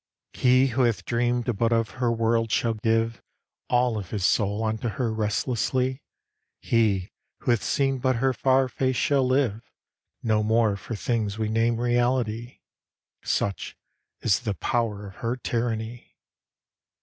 He 0.33 0.65
who 0.69 0.81
hath 0.81 1.05
dreamed 1.05 1.55
but 1.59 1.71
of 1.71 1.91
her 2.01 2.11
world 2.11 2.51
shall 2.51 2.73
give 2.73 3.21
All 3.69 3.99
of 3.99 4.09
his 4.09 4.25
soul 4.25 4.63
unto 4.63 4.89
her 4.89 5.13
restlessly: 5.13 6.01
He 6.59 7.11
who 7.41 7.51
hath 7.51 7.61
seen 7.63 7.99
but 7.99 8.15
her 8.15 8.33
far 8.33 8.67
face 8.67 8.95
shall 8.95 9.23
live 9.27 9.71
No 10.23 10.41
more 10.41 10.75
for 10.75 10.95
things 10.95 11.37
we 11.37 11.49
name 11.49 11.79
reality: 11.79 12.61
Such 13.23 13.77
is 14.21 14.39
the 14.39 14.55
power 14.55 15.05
of 15.05 15.17
her 15.17 15.35
tyranny. 15.35 16.15